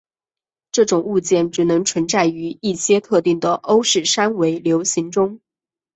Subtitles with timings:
[0.71, 5.39] 这种物件只能存在于一些特定的欧氏三维流形中。